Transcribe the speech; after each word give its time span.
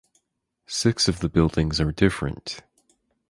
Six 0.65 1.07
of 1.07 1.19
the 1.19 1.29
buildings 1.29 1.79
are 1.79 1.91
different. 1.91 2.61